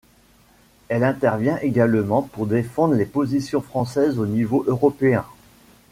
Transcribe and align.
Elle 0.89 1.03
intervient 1.03 1.59
également 1.61 2.23
pour 2.23 2.47
défendre 2.47 2.95
les 2.95 3.05
positions 3.05 3.61
françaises 3.61 4.17
au 4.17 4.25
niveau 4.25 4.63
européen. 4.67 5.23